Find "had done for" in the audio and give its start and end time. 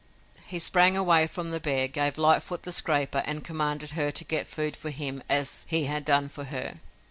5.85-6.45